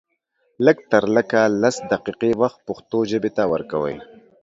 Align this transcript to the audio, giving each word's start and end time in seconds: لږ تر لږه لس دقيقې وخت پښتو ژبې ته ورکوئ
لږ 0.65 0.77
تر 0.91 1.03
لږه 1.15 1.41
لس 1.61 1.75
دقيقې 1.91 2.31
وخت 2.41 2.59
پښتو 2.67 2.97
ژبې 3.11 3.31
ته 3.37 3.43
ورکوئ 3.53 3.95